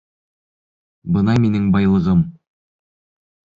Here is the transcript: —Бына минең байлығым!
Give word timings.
—Бына 1.17 1.35
минең 1.45 1.69
байлығым! 1.77 2.27